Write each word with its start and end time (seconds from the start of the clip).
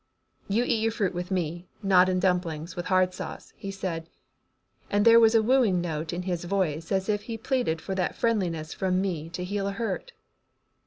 "You 0.47 0.63
eat 0.63 0.79
your 0.81 0.91
fruit 0.91 1.13
with 1.13 1.29
me, 1.29 1.67
not 1.83 2.09
in 2.09 2.19
dumplings 2.19 2.75
with 2.75 2.87
hard 2.87 3.13
sauce," 3.13 3.53
he 3.55 3.69
said, 3.69 4.09
and 4.89 5.05
there 5.05 5.19
was 5.19 5.35
a 5.35 5.43
wooing 5.43 5.79
note 5.79 6.11
in 6.11 6.23
his 6.23 6.43
voice 6.45 6.91
as 6.91 7.07
if 7.07 7.21
he 7.25 7.37
pleaded 7.37 7.79
for 7.79 7.93
that 7.93 8.15
friendliness 8.15 8.73
from 8.73 8.99
me 8.99 9.29
to 9.29 9.43
heal 9.43 9.67
a 9.67 9.71
hurt. 9.73 10.13